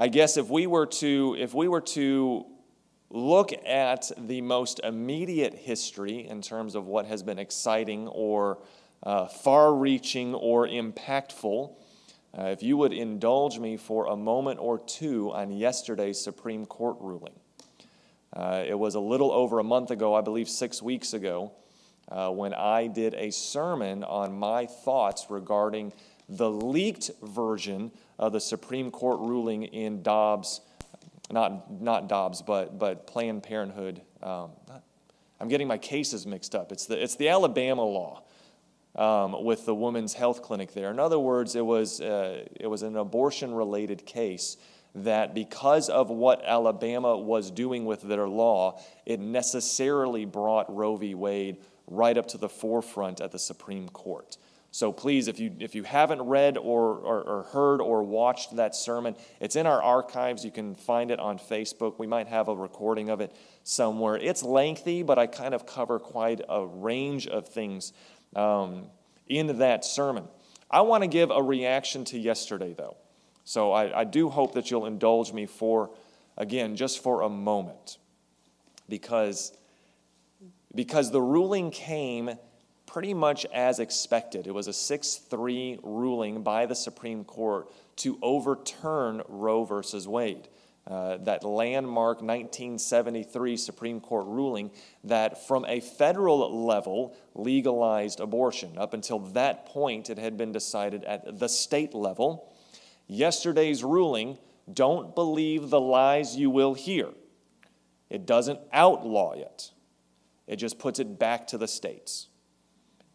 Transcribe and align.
I 0.00 0.06
guess 0.06 0.36
if 0.36 0.48
we 0.48 0.68
were 0.68 0.86
to 0.86 1.34
if 1.40 1.54
we 1.54 1.66
were 1.66 1.80
to 1.80 2.46
look 3.10 3.50
at 3.66 4.08
the 4.16 4.40
most 4.42 4.80
immediate 4.84 5.54
history 5.54 6.28
in 6.28 6.40
terms 6.40 6.76
of 6.76 6.86
what 6.86 7.06
has 7.06 7.24
been 7.24 7.40
exciting 7.40 8.06
or 8.06 8.58
uh, 9.02 9.26
far-reaching 9.26 10.36
or 10.36 10.68
impactful, 10.68 11.74
uh, 12.38 12.42
if 12.44 12.62
you 12.62 12.76
would 12.76 12.92
indulge 12.92 13.58
me 13.58 13.76
for 13.76 14.06
a 14.06 14.16
moment 14.16 14.60
or 14.60 14.78
two 14.78 15.32
on 15.32 15.50
yesterday's 15.50 16.20
Supreme 16.20 16.64
Court 16.64 16.96
ruling. 17.00 17.34
Uh, 18.32 18.62
it 18.64 18.78
was 18.78 18.94
a 18.94 19.00
little 19.00 19.32
over 19.32 19.58
a 19.58 19.64
month 19.64 19.90
ago, 19.90 20.14
I 20.14 20.20
believe 20.20 20.48
six 20.48 20.80
weeks 20.80 21.12
ago, 21.12 21.50
uh, 22.08 22.30
when 22.30 22.54
I 22.54 22.86
did 22.86 23.14
a 23.14 23.32
sermon 23.32 24.04
on 24.04 24.38
my 24.38 24.66
thoughts 24.66 25.26
regarding 25.28 25.92
the 26.28 26.50
leaked 26.50 27.10
version 27.22 27.90
of 28.18 28.32
the 28.32 28.40
Supreme 28.40 28.90
Court 28.90 29.20
ruling 29.20 29.64
in 29.64 30.02
Dobbs, 30.02 30.60
not, 31.30 31.80
not 31.80 32.08
Dobbs, 32.08 32.42
but, 32.42 32.78
but 32.78 33.06
Planned 33.06 33.42
Parenthood. 33.42 34.02
Um, 34.22 34.50
I'm 35.40 35.48
getting 35.48 35.68
my 35.68 35.78
cases 35.78 36.26
mixed 36.26 36.54
up. 36.54 36.72
It's 36.72 36.86
the, 36.86 37.02
it's 37.02 37.16
the 37.16 37.28
Alabama 37.28 37.84
law 37.84 38.22
um, 38.96 39.44
with 39.44 39.64
the 39.64 39.74
woman's 39.74 40.14
health 40.14 40.42
clinic 40.42 40.74
there. 40.74 40.90
In 40.90 40.98
other 40.98 41.18
words, 41.18 41.54
it 41.54 41.64
was, 41.64 42.00
uh, 42.00 42.44
it 42.58 42.66
was 42.66 42.82
an 42.82 42.96
abortion 42.96 43.54
related 43.54 44.04
case 44.04 44.56
that 44.94 45.34
because 45.34 45.88
of 45.88 46.10
what 46.10 46.42
Alabama 46.44 47.16
was 47.16 47.50
doing 47.50 47.84
with 47.84 48.02
their 48.02 48.26
law, 48.26 48.80
it 49.06 49.20
necessarily 49.20 50.24
brought 50.24 50.74
Roe 50.74 50.96
v. 50.96 51.14
Wade 51.14 51.58
right 51.86 52.18
up 52.18 52.26
to 52.28 52.38
the 52.38 52.48
forefront 52.48 53.20
at 53.20 53.30
the 53.30 53.38
Supreme 53.38 53.88
Court. 53.88 54.36
So 54.70 54.92
please, 54.92 55.28
if 55.28 55.40
you, 55.40 55.54
if 55.60 55.74
you 55.74 55.82
haven't 55.82 56.20
read 56.22 56.58
or, 56.58 56.96
or, 56.96 57.22
or, 57.22 57.42
heard 57.44 57.80
or 57.80 58.02
watched 58.02 58.56
that 58.56 58.74
sermon, 58.74 59.16
it's 59.40 59.56
in 59.56 59.66
our 59.66 59.82
archives. 59.82 60.44
You 60.44 60.50
can 60.50 60.74
find 60.74 61.10
it 61.10 61.18
on 61.18 61.38
Facebook. 61.38 61.98
We 61.98 62.06
might 62.06 62.28
have 62.28 62.48
a 62.48 62.54
recording 62.54 63.08
of 63.08 63.20
it 63.20 63.34
somewhere. 63.64 64.16
It's 64.16 64.42
lengthy, 64.42 65.02
but 65.02 65.18
I 65.18 65.26
kind 65.26 65.54
of 65.54 65.64
cover 65.64 65.98
quite 65.98 66.42
a 66.48 66.66
range 66.66 67.26
of 67.26 67.48
things 67.48 67.94
um, 68.36 68.86
in 69.26 69.58
that 69.58 69.86
sermon. 69.86 70.28
I 70.70 70.82
want 70.82 71.02
to 71.02 71.08
give 71.08 71.30
a 71.30 71.42
reaction 71.42 72.04
to 72.06 72.18
yesterday, 72.18 72.74
though. 72.76 72.98
So 73.44 73.72
I, 73.72 74.00
I 74.00 74.04
do 74.04 74.28
hope 74.28 74.52
that 74.52 74.70
you'll 74.70 74.84
indulge 74.84 75.32
me 75.32 75.46
for, 75.46 75.90
again, 76.36 76.76
just 76.76 77.02
for 77.02 77.22
a 77.22 77.30
moment. 77.30 77.96
Because, 78.86 79.56
because 80.74 81.10
the 81.10 81.22
ruling 81.22 81.70
came 81.70 82.38
pretty 82.98 83.14
much 83.14 83.46
as 83.54 83.78
expected. 83.78 84.48
It 84.48 84.50
was 84.52 84.66
a 84.66 84.72
6 84.72 85.14
3 85.30 85.78
ruling 85.84 86.42
by 86.42 86.66
the 86.66 86.74
Supreme 86.74 87.22
Court 87.22 87.70
to 87.98 88.18
overturn 88.20 89.22
Roe 89.28 89.62
versus 89.62 90.08
Wade. 90.08 90.48
Uh, 90.84 91.18
that 91.18 91.44
landmark 91.44 92.22
1973 92.22 93.56
Supreme 93.56 94.00
Court 94.00 94.26
ruling 94.26 94.72
that, 95.04 95.46
from 95.46 95.64
a 95.66 95.78
federal 95.78 96.66
level, 96.66 97.16
legalized 97.36 98.18
abortion. 98.18 98.76
Up 98.76 98.94
until 98.94 99.20
that 99.20 99.66
point, 99.66 100.10
it 100.10 100.18
had 100.18 100.36
been 100.36 100.50
decided 100.50 101.04
at 101.04 101.38
the 101.38 101.48
state 101.48 101.94
level. 101.94 102.52
Yesterday's 103.06 103.84
ruling 103.84 104.38
don't 104.72 105.14
believe 105.14 105.70
the 105.70 105.80
lies 105.80 106.34
you 106.34 106.50
will 106.50 106.74
hear. 106.74 107.10
It 108.10 108.26
doesn't 108.26 108.58
outlaw 108.72 109.34
it, 109.34 109.70
it 110.48 110.56
just 110.56 110.80
puts 110.80 110.98
it 110.98 111.16
back 111.16 111.46
to 111.46 111.58
the 111.58 111.68
states. 111.68 112.26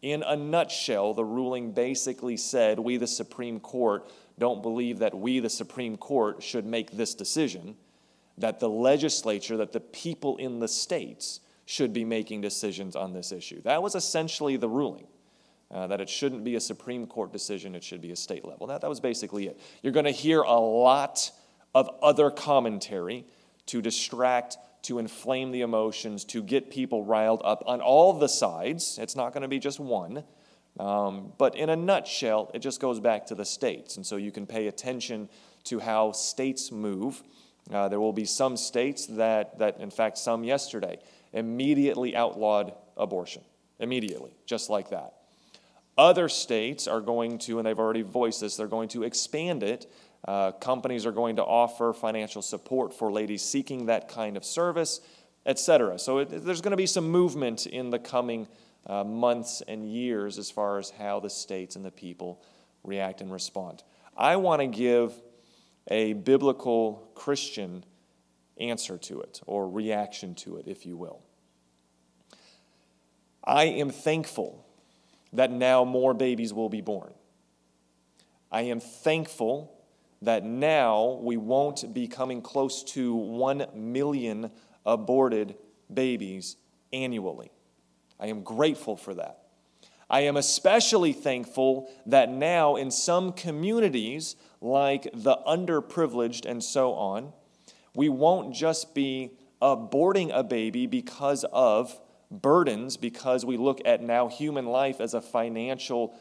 In 0.04 0.22
a 0.22 0.36
nutshell, 0.36 1.14
the 1.14 1.24
ruling 1.24 1.72
basically 1.72 2.36
said 2.36 2.78
we, 2.78 2.98
the 2.98 3.06
Supreme 3.06 3.58
Court, 3.58 4.06
don't 4.38 4.60
believe 4.60 4.98
that 4.98 5.14
we, 5.18 5.40
the 5.40 5.48
Supreme 5.48 5.96
Court, 5.96 6.42
should 6.42 6.66
make 6.66 6.90
this 6.90 7.14
decision, 7.14 7.74
that 8.36 8.60
the 8.60 8.68
legislature, 8.68 9.56
that 9.56 9.72
the 9.72 9.80
people 9.80 10.36
in 10.36 10.60
the 10.60 10.68
states 10.68 11.40
should 11.64 11.94
be 11.94 12.04
making 12.04 12.42
decisions 12.42 12.94
on 12.96 13.14
this 13.14 13.32
issue. 13.32 13.62
That 13.62 13.82
was 13.82 13.94
essentially 13.94 14.58
the 14.58 14.68
ruling. 14.68 15.06
Uh, 15.70 15.86
that 15.86 16.02
it 16.02 16.10
shouldn't 16.10 16.44
be 16.44 16.56
a 16.56 16.60
Supreme 16.60 17.06
Court 17.06 17.32
decision, 17.32 17.74
it 17.74 17.82
should 17.82 18.02
be 18.02 18.10
a 18.10 18.16
state 18.16 18.44
level. 18.44 18.66
That, 18.66 18.82
that 18.82 18.90
was 18.90 19.00
basically 19.00 19.46
it. 19.46 19.58
You're 19.82 19.94
going 19.94 20.04
to 20.04 20.10
hear 20.10 20.42
a 20.42 20.60
lot 20.60 21.30
of 21.74 21.88
other 22.02 22.30
commentary 22.30 23.24
to 23.66 23.82
distract 23.82 24.56
to 24.84 24.98
inflame 24.98 25.50
the 25.50 25.62
emotions, 25.62 26.24
to 26.26 26.42
get 26.42 26.70
people 26.70 27.04
riled 27.04 27.40
up 27.42 27.62
on 27.66 27.80
all 27.80 28.12
the 28.12 28.28
sides. 28.28 28.98
It's 29.00 29.16
not 29.16 29.32
going 29.32 29.42
to 29.42 29.48
be 29.48 29.58
just 29.58 29.80
one. 29.80 30.24
Um, 30.78 31.32
but 31.38 31.56
in 31.56 31.70
a 31.70 31.76
nutshell, 31.76 32.50
it 32.52 32.58
just 32.58 32.80
goes 32.80 33.00
back 33.00 33.26
to 33.26 33.34
the 33.34 33.44
states. 33.44 33.96
And 33.96 34.04
so 34.04 34.16
you 34.16 34.30
can 34.30 34.46
pay 34.46 34.66
attention 34.66 35.28
to 35.64 35.78
how 35.78 36.12
states 36.12 36.70
move. 36.70 37.22
Uh, 37.72 37.88
there 37.88 38.00
will 38.00 38.12
be 38.12 38.26
some 38.26 38.56
states 38.56 39.06
that, 39.06 39.58
that, 39.58 39.80
in 39.80 39.90
fact, 39.90 40.18
some 40.18 40.44
yesterday, 40.44 40.98
immediately 41.32 42.14
outlawed 42.14 42.74
abortion. 42.96 43.42
Immediately, 43.78 44.36
just 44.44 44.68
like 44.68 44.90
that. 44.90 45.14
Other 45.96 46.28
states 46.28 46.86
are 46.86 47.00
going 47.00 47.38
to, 47.38 47.58
and 47.58 47.66
they've 47.66 47.78
already 47.78 48.02
voiced 48.02 48.40
this, 48.40 48.56
they're 48.56 48.66
going 48.66 48.88
to 48.90 49.04
expand 49.04 49.62
it 49.62 49.90
uh, 50.26 50.52
companies 50.52 51.04
are 51.04 51.12
going 51.12 51.36
to 51.36 51.44
offer 51.44 51.92
financial 51.92 52.42
support 52.42 52.94
for 52.94 53.12
ladies 53.12 53.42
seeking 53.42 53.86
that 53.86 54.08
kind 54.08 54.36
of 54.36 54.44
service, 54.44 55.00
etc. 55.44 55.98
So 55.98 56.18
it, 56.18 56.44
there's 56.44 56.60
going 56.60 56.70
to 56.70 56.76
be 56.76 56.86
some 56.86 57.10
movement 57.10 57.66
in 57.66 57.90
the 57.90 57.98
coming 57.98 58.48
uh, 58.86 59.04
months 59.04 59.62
and 59.66 59.84
years 59.90 60.38
as 60.38 60.50
far 60.50 60.78
as 60.78 60.90
how 60.90 61.20
the 61.20 61.30
states 61.30 61.76
and 61.76 61.84
the 61.84 61.90
people 61.90 62.42
react 62.82 63.20
and 63.20 63.32
respond. 63.32 63.82
I 64.16 64.36
want 64.36 64.60
to 64.60 64.66
give 64.66 65.12
a 65.88 66.14
biblical 66.14 67.10
Christian 67.14 67.84
answer 68.58 68.96
to 68.96 69.20
it 69.20 69.40
or 69.46 69.68
reaction 69.68 70.34
to 70.36 70.56
it, 70.56 70.66
if 70.66 70.86
you 70.86 70.96
will. 70.96 71.22
I 73.42 73.64
am 73.64 73.90
thankful 73.90 74.64
that 75.34 75.50
now 75.50 75.84
more 75.84 76.14
babies 76.14 76.54
will 76.54 76.70
be 76.70 76.80
born. 76.80 77.12
I 78.50 78.62
am 78.62 78.80
thankful 78.80 79.73
that 80.24 80.44
now 80.44 81.18
we 81.22 81.36
won't 81.36 81.92
be 81.92 82.08
coming 82.08 82.42
close 82.42 82.82
to 82.82 83.14
1 83.14 83.66
million 83.74 84.50
aborted 84.84 85.56
babies 85.92 86.56
annually. 86.92 87.50
I 88.18 88.28
am 88.28 88.42
grateful 88.42 88.96
for 88.96 89.14
that. 89.14 89.40
I 90.08 90.20
am 90.20 90.36
especially 90.36 91.12
thankful 91.12 91.90
that 92.06 92.30
now 92.30 92.76
in 92.76 92.90
some 92.90 93.32
communities, 93.32 94.36
like 94.60 95.08
the 95.12 95.38
underprivileged 95.46 96.44
and 96.46 96.62
so 96.62 96.92
on, 96.92 97.32
we 97.94 98.08
won't 98.08 98.54
just 98.54 98.94
be 98.94 99.32
aborting 99.62 100.30
a 100.32 100.42
baby 100.44 100.86
because 100.86 101.44
of 101.52 101.98
burdens, 102.30 102.96
because 102.96 103.44
we 103.44 103.56
look 103.56 103.80
at 103.84 104.02
now 104.02 104.28
human 104.28 104.66
life 104.66 105.00
as 105.00 105.14
a 105.14 105.20
financial 105.20 106.18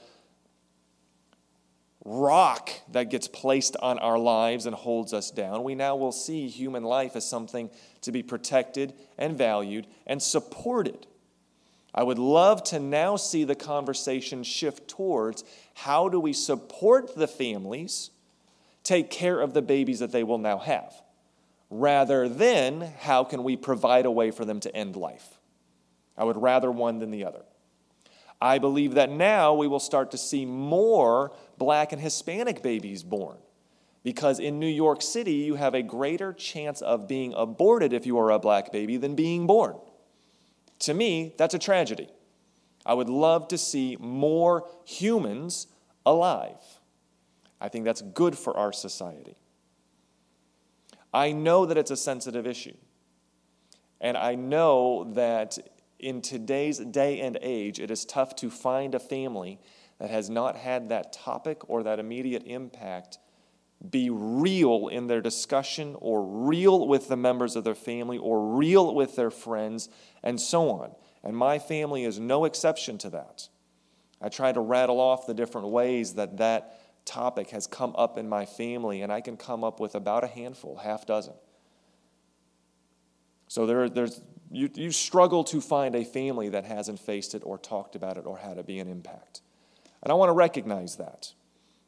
rock 2.05 2.69
that 2.91 3.09
gets 3.09 3.27
placed 3.27 3.77
on 3.77 3.97
our 3.99 4.17
lives 4.17 4.65
and 4.65 4.75
holds 4.75 5.13
us 5.13 5.31
down. 5.31 5.63
We 5.63 5.75
now 5.75 5.95
will 5.95 6.11
see 6.11 6.47
human 6.47 6.83
life 6.83 7.15
as 7.15 7.27
something 7.27 7.69
to 8.01 8.11
be 8.11 8.23
protected 8.23 8.93
and 9.17 9.37
valued 9.37 9.87
and 10.05 10.21
supported. 10.21 11.07
I 11.95 12.03
would 12.03 12.19
love 12.19 12.63
to 12.65 12.79
now 12.79 13.15
see 13.15 13.43
the 13.43 13.55
conversation 13.55 14.43
shift 14.43 14.87
towards 14.87 15.43
how 15.75 16.09
do 16.09 16.19
we 16.19 16.33
support 16.33 17.15
the 17.15 17.27
families, 17.27 18.09
take 18.83 19.09
care 19.09 19.39
of 19.39 19.53
the 19.53 19.61
babies 19.61 19.99
that 19.99 20.11
they 20.11 20.23
will 20.23 20.39
now 20.39 20.57
have, 20.57 20.93
rather 21.69 22.27
than 22.27 22.81
how 22.99 23.23
can 23.23 23.43
we 23.43 23.55
provide 23.55 24.05
a 24.05 24.11
way 24.11 24.31
for 24.31 24.43
them 24.43 24.59
to 24.61 24.75
end 24.75 24.95
life. 24.95 25.39
I 26.17 26.23
would 26.23 26.41
rather 26.41 26.71
one 26.71 26.99
than 26.99 27.11
the 27.11 27.25
other. 27.25 27.43
I 28.43 28.59
believe 28.59 28.95
that 28.95 29.09
now 29.09 29.53
we 29.53 29.69
will 29.69 29.79
start 29.79 30.11
to 30.11 30.17
see 30.17 30.45
more 30.45 31.31
black 31.57 31.93
and 31.93 32.01
Hispanic 32.01 32.61
babies 32.61 33.01
born. 33.01 33.37
Because 34.03 34.37
in 34.37 34.59
New 34.59 34.67
York 34.67 35.01
City, 35.01 35.35
you 35.35 35.55
have 35.55 35.73
a 35.73 35.81
greater 35.81 36.33
chance 36.33 36.81
of 36.81 37.07
being 37.07 37.33
aborted 37.37 37.93
if 37.93 38.05
you 38.05 38.17
are 38.17 38.31
a 38.31 38.39
black 38.39 38.73
baby 38.73 38.97
than 38.97 39.15
being 39.15 39.47
born. 39.47 39.77
To 40.79 40.93
me, 40.93 41.33
that's 41.37 41.53
a 41.53 41.59
tragedy. 41.59 42.09
I 42.85 42.95
would 42.95 43.07
love 43.07 43.47
to 43.47 43.57
see 43.57 43.95
more 43.97 44.67
humans 44.83 45.67
alive. 46.05 46.59
I 47.61 47.69
think 47.69 47.85
that's 47.85 48.01
good 48.01 48.37
for 48.37 48.57
our 48.57 48.73
society. 48.73 49.37
I 51.13 51.31
know 51.31 51.65
that 51.65 51.77
it's 51.77 51.91
a 51.91 51.95
sensitive 51.95 52.45
issue. 52.45 52.75
And 54.01 54.17
I 54.17 54.35
know 54.35 55.13
that 55.13 55.57
in 56.03 56.21
today's 56.21 56.79
day 56.79 57.19
and 57.21 57.37
age, 57.41 57.79
it 57.79 57.89
is 57.89 58.05
tough 58.05 58.35
to 58.37 58.49
find 58.49 58.93
a 58.93 58.99
family 58.99 59.59
that 59.99 60.09
has 60.09 60.29
not 60.29 60.55
had 60.55 60.89
that 60.89 61.13
topic 61.13 61.69
or 61.69 61.83
that 61.83 61.99
immediate 61.99 62.43
impact 62.45 63.19
be 63.89 64.09
real 64.09 64.87
in 64.87 65.07
their 65.07 65.21
discussion 65.21 65.95
or 65.99 66.23
real 66.23 66.87
with 66.87 67.07
the 67.09 67.17
members 67.17 67.55
of 67.55 67.63
their 67.63 67.75
family 67.75 68.17
or 68.17 68.55
real 68.55 68.93
with 68.95 69.15
their 69.15 69.31
friends 69.31 69.89
and 70.23 70.39
so 70.39 70.69
on. 70.69 70.91
And 71.23 71.35
my 71.35 71.59
family 71.59 72.05
is 72.05 72.19
no 72.19 72.45
exception 72.45 72.97
to 72.99 73.09
that. 73.09 73.49
I 74.21 74.29
try 74.29 74.51
to 74.51 74.61
rattle 74.61 75.01
off 75.01 75.27
the 75.27 75.33
different 75.33 75.67
ways 75.67 76.13
that 76.13 76.37
that, 76.37 76.79
topic 77.05 77.49
has 77.49 77.67
come 77.67 77.93
up 77.97 78.17
in 78.17 78.29
my 78.29 78.45
family, 78.45 79.01
and 79.01 79.11
I 79.11 79.21
can 79.21 79.37
come 79.37 79.63
up 79.63 79.79
with 79.79 79.95
about 79.95 80.23
a 80.23 80.27
handful, 80.27 80.77
half 80.77 81.05
dozen. 81.05 81.33
So 83.53 83.67
there, 83.67 83.87
there's, 83.87 84.19
you, 84.49 84.67
you 84.73 84.89
struggle 84.89 85.43
to 85.43 85.61
find 85.61 85.93
a 85.93 86.03
family 86.03 86.49
that 86.49 86.65
hasn't 86.65 86.97
faced 86.97 87.35
it 87.35 87.43
or 87.45 87.59
talked 87.59 87.95
about 87.95 88.17
it 88.17 88.25
or 88.25 88.35
had 88.35 88.57
it 88.57 88.65
be 88.65 88.79
an 88.79 88.87
impact. 88.87 89.41
And 90.01 90.11
I 90.11 90.15
want 90.15 90.29
to 90.29 90.33
recognize 90.33 90.95
that. 90.95 91.33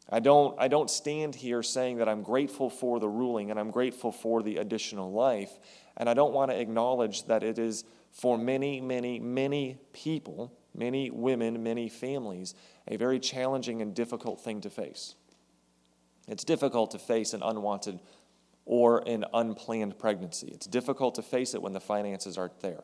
I 0.08 0.20
don't, 0.20 0.56
I 0.60 0.68
don't 0.68 0.92
stand 0.92 1.34
here 1.34 1.64
saying 1.64 1.98
that 1.98 2.08
I'm 2.08 2.22
grateful 2.22 2.70
for 2.70 3.00
the 3.00 3.10
ruling 3.10 3.50
and 3.50 3.60
I'm 3.60 3.72
grateful 3.72 4.12
for 4.12 4.44
the 4.44 4.58
additional 4.58 5.12
life. 5.12 5.58
And 5.98 6.08
I 6.08 6.14
don't 6.14 6.34
want 6.34 6.52
to 6.52 6.60
acknowledge 6.60 7.26
that 7.26 7.42
it 7.42 7.58
is 7.58 7.84
for 8.12 8.38
many, 8.38 8.80
many, 8.80 9.20
many 9.20 9.80
people, 9.92 10.54
many 10.76 11.10
women, 11.10 11.64
many 11.64 11.90
families, 11.90 12.54
a 12.88 12.96
very 12.98 13.20
challenging 13.20 13.82
and 13.82 13.96
difficult 13.96 14.40
thing 14.40 14.62
to 14.62 14.70
face. 14.70 15.16
It's 16.28 16.44
difficult 16.44 16.92
to 16.92 17.00
face 17.00 17.34
an 17.34 17.42
unwanted 17.42 18.00
or 18.66 19.08
an 19.08 19.26
unplanned 19.34 19.98
pregnancy. 19.98 20.50
It's 20.52 20.66
difficult 20.66 21.16
to 21.16 21.22
face 21.22 21.54
it 21.54 21.62
when 21.62 21.74
the 21.74 21.80
finances 21.80 22.38
aren't 22.38 22.60
there. 22.62 22.84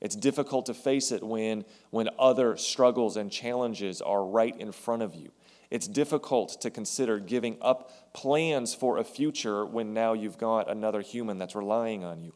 It's 0.00 0.16
difficult 0.16 0.66
to 0.66 0.74
face 0.74 1.12
it 1.12 1.22
when, 1.22 1.64
when 1.90 2.08
other 2.18 2.56
struggles 2.56 3.16
and 3.16 3.30
challenges 3.30 4.00
are 4.00 4.24
right 4.24 4.58
in 4.58 4.72
front 4.72 5.02
of 5.02 5.14
you. 5.14 5.30
It's 5.70 5.86
difficult 5.86 6.60
to 6.62 6.70
consider 6.70 7.20
giving 7.20 7.58
up 7.60 8.12
plans 8.12 8.74
for 8.74 8.98
a 8.98 9.04
future 9.04 9.64
when 9.64 9.94
now 9.94 10.14
you've 10.14 10.38
got 10.38 10.70
another 10.70 11.00
human 11.00 11.38
that's 11.38 11.54
relying 11.54 12.02
on 12.02 12.20
you. 12.20 12.34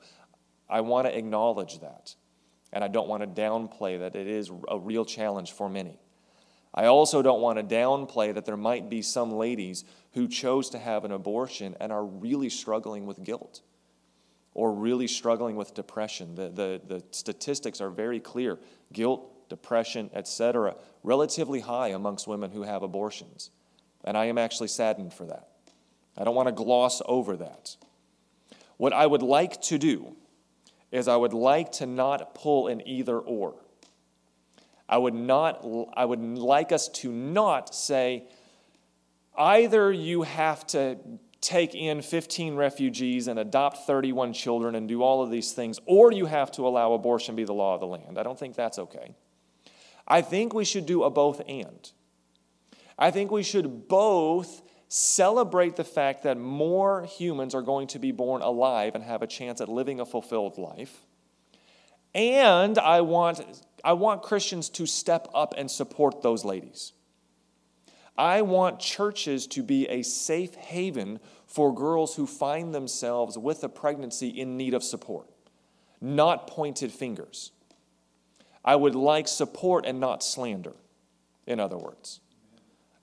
I 0.68 0.82
want 0.82 1.06
to 1.08 1.16
acknowledge 1.16 1.80
that, 1.80 2.14
and 2.72 2.84
I 2.84 2.88
don't 2.88 3.08
want 3.08 3.22
to 3.22 3.40
downplay 3.42 3.98
that 3.98 4.14
it 4.14 4.28
is 4.28 4.50
a 4.68 4.78
real 4.78 5.04
challenge 5.04 5.52
for 5.52 5.68
many. 5.68 5.98
I 6.74 6.86
also 6.86 7.22
don't 7.22 7.40
want 7.40 7.58
to 7.58 7.74
downplay 7.74 8.34
that 8.34 8.44
there 8.44 8.56
might 8.56 8.90
be 8.90 9.00
some 9.00 9.30
ladies 9.30 9.84
who 10.12 10.26
chose 10.26 10.70
to 10.70 10.78
have 10.78 11.04
an 11.04 11.12
abortion 11.12 11.76
and 11.78 11.92
are 11.92 12.04
really 12.04 12.50
struggling 12.50 13.06
with 13.06 13.22
guilt 13.22 13.62
or 14.54 14.72
really 14.72 15.06
struggling 15.06 15.56
with 15.56 15.74
depression. 15.74 16.34
The, 16.34 16.48
the, 16.48 16.80
the 16.86 17.04
statistics 17.12 17.80
are 17.80 17.90
very 17.90 18.18
clear 18.18 18.58
guilt, 18.92 19.48
depression, 19.48 20.10
etc., 20.14 20.76
relatively 21.02 21.60
high 21.60 21.88
amongst 21.88 22.26
women 22.26 22.50
who 22.50 22.62
have 22.62 22.82
abortions. 22.82 23.50
And 24.04 24.16
I 24.16 24.26
am 24.26 24.38
actually 24.38 24.68
saddened 24.68 25.14
for 25.14 25.26
that. 25.26 25.48
I 26.16 26.24
don't 26.24 26.34
want 26.34 26.48
to 26.48 26.52
gloss 26.52 27.02
over 27.06 27.36
that. 27.36 27.76
What 28.76 28.92
I 28.92 29.06
would 29.06 29.22
like 29.22 29.60
to 29.62 29.78
do 29.78 30.16
is 30.90 31.08
I 31.08 31.16
would 31.16 31.32
like 31.32 31.72
to 31.72 31.86
not 31.86 32.34
pull 32.34 32.68
an 32.68 32.86
either 32.86 33.18
or. 33.18 33.54
I 34.88 34.98
would 34.98 35.14
not 35.14 35.64
I 35.94 36.04
would 36.04 36.20
like 36.20 36.72
us 36.72 36.88
to 36.88 37.10
not 37.10 37.74
say 37.74 38.28
either 39.36 39.92
you 39.92 40.22
have 40.22 40.66
to 40.68 40.98
take 41.40 41.74
in 41.74 42.00
15 42.00 42.56
refugees 42.56 43.28
and 43.28 43.38
adopt 43.38 43.86
31 43.86 44.32
children 44.32 44.74
and 44.74 44.88
do 44.88 45.02
all 45.02 45.22
of 45.22 45.30
these 45.30 45.52
things 45.52 45.78
or 45.86 46.12
you 46.12 46.26
have 46.26 46.50
to 46.52 46.66
allow 46.66 46.92
abortion 46.92 47.36
be 47.36 47.44
the 47.44 47.52
law 47.52 47.74
of 47.74 47.80
the 47.80 47.86
land. 47.86 48.18
I 48.18 48.22
don't 48.22 48.38
think 48.38 48.54
that's 48.54 48.78
okay. 48.78 49.14
I 50.06 50.22
think 50.22 50.54
we 50.54 50.64
should 50.64 50.86
do 50.86 51.04
a 51.04 51.10
both 51.10 51.40
and. 51.48 51.90
I 52.98 53.10
think 53.10 53.30
we 53.30 53.42
should 53.42 53.88
both 53.88 54.62
celebrate 54.88 55.76
the 55.76 55.84
fact 55.84 56.22
that 56.22 56.38
more 56.38 57.04
humans 57.04 57.54
are 57.54 57.62
going 57.62 57.88
to 57.88 57.98
be 57.98 58.12
born 58.12 58.42
alive 58.42 58.94
and 58.94 59.02
have 59.02 59.22
a 59.22 59.26
chance 59.26 59.60
at 59.60 59.68
living 59.68 59.98
a 59.98 60.06
fulfilled 60.06 60.58
life. 60.58 61.04
And 62.14 62.78
I 62.78 63.00
want 63.00 63.40
I 63.84 63.92
want 63.92 64.22
Christians 64.22 64.70
to 64.70 64.86
step 64.86 65.28
up 65.34 65.54
and 65.58 65.70
support 65.70 66.22
those 66.22 66.42
ladies. 66.44 66.94
I 68.16 68.42
want 68.42 68.80
churches 68.80 69.46
to 69.48 69.62
be 69.62 69.86
a 69.88 70.02
safe 70.02 70.54
haven 70.54 71.20
for 71.46 71.74
girls 71.74 72.16
who 72.16 72.26
find 72.26 72.74
themselves 72.74 73.36
with 73.36 73.62
a 73.62 73.68
pregnancy 73.68 74.28
in 74.28 74.56
need 74.56 74.72
of 74.72 74.82
support, 74.82 75.28
not 76.00 76.46
pointed 76.46 76.92
fingers. 76.92 77.52
I 78.64 78.76
would 78.76 78.94
like 78.94 79.28
support 79.28 79.84
and 79.84 80.00
not 80.00 80.24
slander, 80.24 80.74
in 81.46 81.60
other 81.60 81.76
words. 81.76 82.20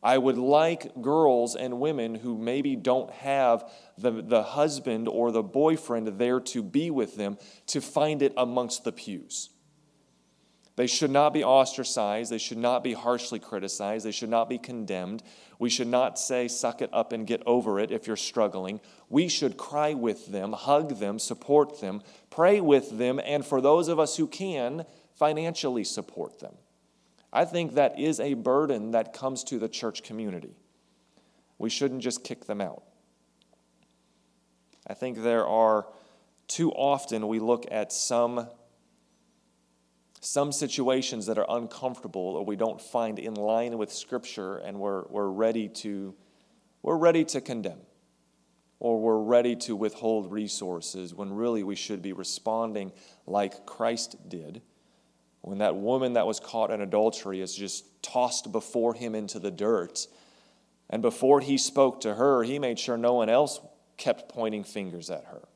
I 0.01 0.17
would 0.17 0.37
like 0.37 0.99
girls 0.99 1.55
and 1.55 1.79
women 1.79 2.15
who 2.15 2.35
maybe 2.35 2.75
don't 2.75 3.11
have 3.11 3.69
the, 3.99 4.09
the 4.09 4.41
husband 4.41 5.07
or 5.07 5.31
the 5.31 5.43
boyfriend 5.43 6.07
there 6.17 6.39
to 6.39 6.63
be 6.63 6.89
with 6.89 7.17
them 7.17 7.37
to 7.67 7.81
find 7.81 8.23
it 8.23 8.33
amongst 8.35 8.83
the 8.83 8.91
pews. 8.91 9.51
They 10.77 10.87
should 10.87 11.11
not 11.11 11.33
be 11.33 11.43
ostracized. 11.43 12.31
They 12.31 12.37
should 12.37 12.57
not 12.57 12.83
be 12.83 12.93
harshly 12.93 13.39
criticized. 13.39 14.05
They 14.05 14.11
should 14.11 14.29
not 14.29 14.47
be 14.47 14.57
condemned. 14.57 15.21
We 15.59 15.69
should 15.69 15.87
not 15.87 16.17
say, 16.17 16.47
suck 16.47 16.81
it 16.81 16.89
up 16.93 17.11
and 17.11 17.27
get 17.27 17.43
over 17.45 17.79
it 17.79 17.91
if 17.91 18.07
you're 18.07 18.15
struggling. 18.15 18.79
We 19.09 19.27
should 19.27 19.57
cry 19.57 19.93
with 19.93 20.27
them, 20.27 20.53
hug 20.53 20.99
them, 20.99 21.19
support 21.19 21.81
them, 21.81 22.01
pray 22.29 22.61
with 22.61 22.97
them, 22.97 23.19
and 23.23 23.45
for 23.45 23.61
those 23.61 23.89
of 23.89 23.99
us 23.99 24.17
who 24.17 24.27
can, 24.27 24.85
financially 25.13 25.83
support 25.83 26.39
them. 26.39 26.55
I 27.33 27.45
think 27.45 27.75
that 27.75 27.99
is 27.99 28.19
a 28.19 28.33
burden 28.33 28.91
that 28.91 29.13
comes 29.13 29.43
to 29.45 29.59
the 29.59 29.69
church 29.69 30.03
community. 30.03 30.55
We 31.57 31.69
shouldn't 31.69 32.01
just 32.01 32.23
kick 32.23 32.45
them 32.45 32.59
out. 32.59 32.83
I 34.87 34.93
think 34.95 35.21
there 35.21 35.45
are 35.45 35.85
too 36.47 36.71
often 36.71 37.27
we 37.27 37.39
look 37.39 37.65
at 37.69 37.93
some 37.93 38.47
some 40.21 40.51
situations 40.51 41.25
that 41.25 41.39
are 41.39 41.47
uncomfortable 41.49 42.21
or 42.21 42.45
we 42.45 42.55
don't 42.55 42.79
find 42.79 43.17
in 43.17 43.33
line 43.33 43.77
with 43.77 43.91
Scripture 43.91 44.57
and 44.57 44.79
we're, 44.79 45.03
we're, 45.09 45.27
ready, 45.27 45.67
to, 45.67 46.13
we're 46.83 46.97
ready 46.97 47.25
to 47.25 47.41
condemn 47.41 47.79
or 48.79 48.99
we're 48.99 49.19
ready 49.19 49.55
to 49.55 49.75
withhold 49.75 50.31
resources 50.31 51.13
when 51.13 51.33
really 51.33 51.63
we 51.63 51.75
should 51.75 52.03
be 52.03 52.13
responding 52.13 52.91
like 53.25 53.65
Christ 53.65 54.15
did. 54.29 54.61
When 55.41 55.57
that 55.57 55.75
woman 55.75 56.13
that 56.13 56.27
was 56.27 56.39
caught 56.39 56.69
in 56.69 56.81
adultery 56.81 57.41
is 57.41 57.55
just 57.55 58.03
tossed 58.03 58.51
before 58.51 58.93
him 58.93 59.15
into 59.15 59.39
the 59.39 59.49
dirt. 59.49 60.05
And 60.87 61.01
before 61.01 61.41
he 61.41 61.57
spoke 61.57 62.01
to 62.01 62.13
her, 62.13 62.43
he 62.43 62.59
made 62.59 62.77
sure 62.77 62.95
no 62.95 63.15
one 63.15 63.29
else 63.29 63.59
kept 63.97 64.29
pointing 64.29 64.63
fingers 64.63 65.09
at 65.09 65.25
her. 65.25 65.47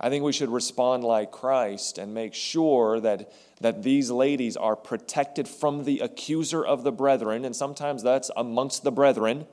I 0.00 0.10
think 0.10 0.22
we 0.22 0.32
should 0.32 0.50
respond 0.50 1.02
like 1.02 1.32
Christ 1.32 1.98
and 1.98 2.14
make 2.14 2.32
sure 2.32 3.00
that, 3.00 3.32
that 3.60 3.82
these 3.82 4.10
ladies 4.10 4.56
are 4.56 4.76
protected 4.76 5.48
from 5.48 5.84
the 5.84 6.00
accuser 6.00 6.64
of 6.64 6.84
the 6.84 6.92
brethren, 6.92 7.44
and 7.44 7.54
sometimes 7.54 8.02
that's 8.02 8.30
amongst 8.36 8.84
the 8.84 8.92
brethren. 8.92 9.46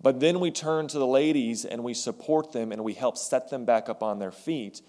But 0.00 0.20
then 0.20 0.40
we 0.40 0.50
turn 0.50 0.88
to 0.88 0.98
the 0.98 1.06
ladies 1.06 1.64
and 1.64 1.82
we 1.84 1.92
support 1.92 2.52
them 2.52 2.72
and 2.72 2.84
we 2.84 2.94
help 2.94 3.18
set 3.18 3.50
them 3.50 3.64
back 3.64 3.88
up 3.88 4.02
on 4.02 4.20
their 4.20 4.30
feet 4.30 4.80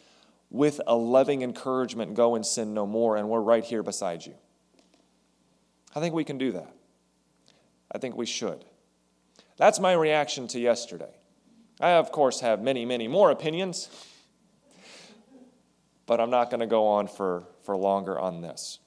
with 0.52 0.80
a 0.88 0.96
loving 0.96 1.42
encouragement 1.42 2.14
go 2.14 2.36
and 2.36 2.46
sin 2.46 2.74
no 2.74 2.88
more, 2.88 3.18
and 3.18 3.28
we're 3.30 3.42
right 3.42 3.64
here 3.64 3.84
beside 3.84 4.26
you. 4.26 4.36
I 5.96 6.00
think 6.00 6.16
we 6.16 6.24
can 6.24 6.38
do 6.38 6.54
that. 6.54 6.74
I 7.92 7.98
think 7.98 8.16
we 8.16 8.26
should. 8.26 8.66
That's 9.58 9.80
my 9.80 9.94
reaction 9.94 10.48
to 10.50 10.60
yesterday. 10.60 11.19
I, 11.80 11.92
of 11.92 12.12
course, 12.12 12.42
have 12.42 12.62
many, 12.62 12.86
many 12.86 13.08
more 13.08 13.32
opinions, 13.32 13.90
but 16.06 16.20
I'm 16.20 16.30
not 16.30 16.50
going 16.50 16.60
to 16.60 16.68
go 16.68 16.88
on 16.88 17.08
for, 17.08 17.44
for 17.64 17.78
longer 17.78 18.20
on 18.20 18.42
this. 18.42 18.80